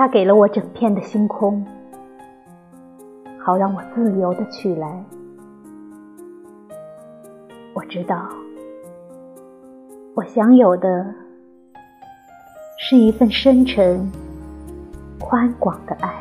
[0.00, 1.62] 他给了我整片的星空，
[3.38, 5.04] 好让我自由的去来。
[7.74, 8.26] 我知道，
[10.14, 11.14] 我享有的
[12.78, 14.10] 是一份深沉、
[15.18, 16.14] 宽广的爱。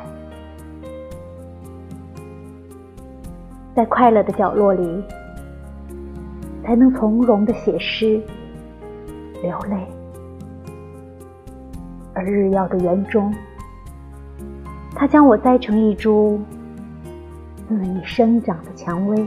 [3.73, 5.02] 在快乐的角落里，
[6.66, 8.21] 才能从容的写诗、
[9.41, 9.88] 流泪；
[12.13, 13.33] 而日耀的园中，
[14.99, 16.41] 它将我栽成一株
[17.71, 19.25] 恣意生长的蔷薇。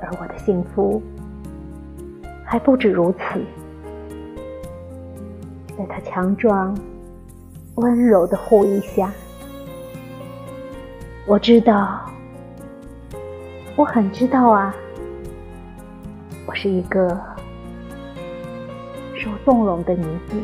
[0.00, 1.02] 而我的幸福
[2.44, 3.42] 还不止如此，
[5.76, 6.78] 在它强壮、
[7.74, 9.12] 温柔的护翼下。
[11.26, 12.08] 我知道，
[13.74, 14.72] 我很知道啊，
[16.46, 17.20] 我是一个
[19.16, 20.36] 受纵容的女子。